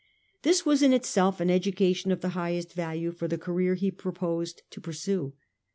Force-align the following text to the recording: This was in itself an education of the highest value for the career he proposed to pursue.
This 0.41 0.65
was 0.65 0.81
in 0.81 0.93
itself 0.93 1.39
an 1.39 1.51
education 1.51 2.11
of 2.11 2.21
the 2.21 2.29
highest 2.29 2.73
value 2.73 3.11
for 3.11 3.27
the 3.27 3.37
career 3.37 3.75
he 3.75 3.91
proposed 3.91 4.63
to 4.71 4.81
pursue. 4.81 5.33